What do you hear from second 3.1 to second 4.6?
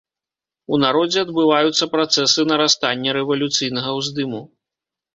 рэвалюцыйнага ўздыму.